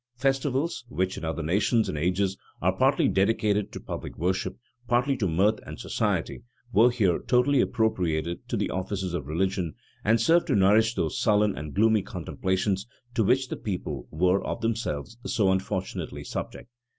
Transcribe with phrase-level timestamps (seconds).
[0.13, 5.15] [*] Festivals, which, in other nations and ages, are partly dedicated to public worship, partly
[5.15, 6.41] to mirth and society,
[6.73, 11.55] were here totally appropriated to the offices of religion, and served to nourish those sullen
[11.55, 16.71] and gloomy contemplations to which the people were, of themselves, so unfortunately subject.